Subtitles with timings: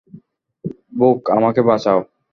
[0.93, 1.99] ব্যুক, আমাকে বাঁচাও!